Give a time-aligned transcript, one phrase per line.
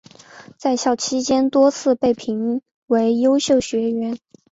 [0.57, 4.17] 在校期间多次被评为优秀学员。